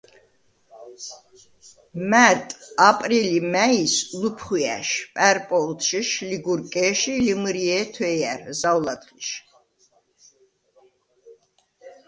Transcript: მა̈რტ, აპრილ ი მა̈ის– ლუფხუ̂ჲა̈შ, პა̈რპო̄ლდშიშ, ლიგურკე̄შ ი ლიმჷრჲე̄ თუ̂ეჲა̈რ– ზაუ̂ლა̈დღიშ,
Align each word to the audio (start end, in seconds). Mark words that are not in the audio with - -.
მა̈რტ, 2.09 2.47
აპრილ 2.89 3.27
ი 3.39 3.41
მა̈ის– 3.53 3.93
ლუფხუ̂ჲა̈შ, 4.19 4.89
პა̈რპო̄ლდშიშ, 5.15 6.09
ლიგურკე̄შ 6.29 7.01
ი 7.13 7.15
ლიმჷრჲე̄ 7.25 7.81
თუ̂ეჲა̈რ– 7.93 8.41
ზაუ̂ლა̈დღიშ, 8.59 9.29